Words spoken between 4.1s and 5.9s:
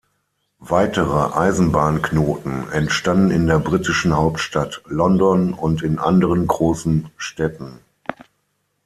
Hauptstadt London und